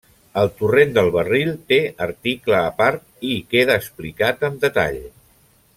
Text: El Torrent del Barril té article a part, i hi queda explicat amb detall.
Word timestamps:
El 0.43 0.47
Torrent 0.61 0.93
del 0.95 1.09
Barril 1.15 1.51
té 1.73 1.79
article 2.07 2.57
a 2.61 2.73
part, 2.81 3.05
i 3.33 3.35
hi 3.35 3.39
queda 3.53 3.79
explicat 3.83 4.47
amb 4.49 4.63
detall. 4.67 5.03